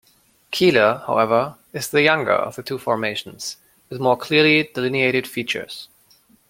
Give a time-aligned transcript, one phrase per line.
[0.49, 3.57] Keeler, however, is the younger of the two formations,
[3.87, 5.89] with more clearly delineated features.